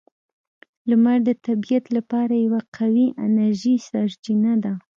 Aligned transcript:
•لمر 0.89 1.17
د 1.27 1.29
طبیعت 1.45 1.85
لپاره 1.97 2.33
یوه 2.45 2.61
قوی 2.77 3.07
انرژي 3.25 3.75
سرچینه 3.87 4.53
ده. 4.63 4.73